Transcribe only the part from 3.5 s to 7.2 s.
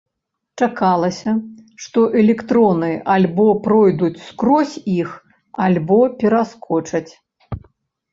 пройдуць скрозь іх, альбо пераскочаць.